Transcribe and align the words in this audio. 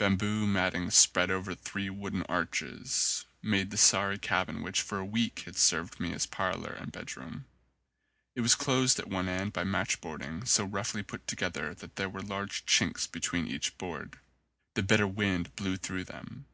Bamboo 0.00 0.44
matting 0.48 0.90
spread 0.90 1.30
over 1.30 1.54
three 1.54 1.88
wooden 1.88 2.24
arches 2.24 3.26
made 3.42 3.70
the 3.70 3.76
sorry 3.76 4.18
cabin 4.18 4.60
which 4.64 4.82
for 4.82 4.98
a 4.98 5.04
week 5.04 5.42
had 5.44 5.54
served 5.54 6.00
me 6.00 6.12
as 6.12 6.26
parlour 6.26 6.72
and 6.72 6.90
bedroom. 6.90 7.44
It 8.34 8.40
was 8.40 8.56
closed 8.56 8.98
at 8.98 9.06
one 9.06 9.28
end 9.28 9.52
by 9.52 9.62
matchboarding 9.62 10.48
so 10.48 10.64
roughly 10.64 11.04
put 11.04 11.28
together 11.28 11.74
that 11.74 11.94
there 11.94 12.08
were 12.08 12.22
large 12.22 12.66
chinks 12.66 13.06
between 13.06 13.46
each 13.46 13.78
board. 13.78 14.18
The 14.74 14.82
bitter 14.82 15.06
wind 15.06 15.54
blew 15.54 15.76
through 15.76 16.02
them. 16.06 16.46